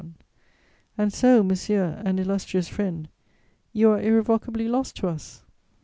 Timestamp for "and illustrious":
2.03-2.67